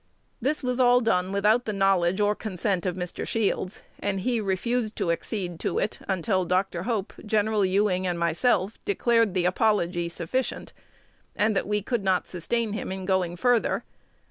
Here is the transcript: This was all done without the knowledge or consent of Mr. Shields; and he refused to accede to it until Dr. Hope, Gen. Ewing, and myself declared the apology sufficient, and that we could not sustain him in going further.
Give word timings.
This 0.41 0.63
was 0.63 0.79
all 0.79 0.99
done 0.99 1.31
without 1.31 1.65
the 1.65 1.73
knowledge 1.73 2.19
or 2.19 2.33
consent 2.33 2.87
of 2.87 2.95
Mr. 2.95 3.23
Shields; 3.27 3.83
and 3.99 4.21
he 4.21 4.41
refused 4.41 4.95
to 4.95 5.11
accede 5.11 5.59
to 5.59 5.77
it 5.77 5.99
until 6.07 6.43
Dr. 6.43 6.81
Hope, 6.89 7.13
Gen. 7.23 7.45
Ewing, 7.63 8.07
and 8.07 8.17
myself 8.17 8.79
declared 8.83 9.35
the 9.35 9.45
apology 9.45 10.09
sufficient, 10.09 10.73
and 11.35 11.55
that 11.55 11.67
we 11.67 11.83
could 11.83 12.03
not 12.03 12.27
sustain 12.27 12.73
him 12.73 12.91
in 12.91 13.05
going 13.05 13.35
further. 13.35 13.83